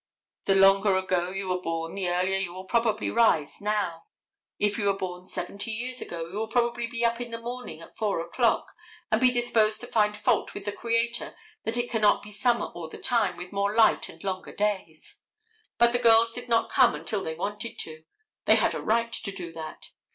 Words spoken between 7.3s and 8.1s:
morning at